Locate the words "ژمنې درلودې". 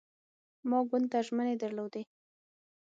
1.27-2.03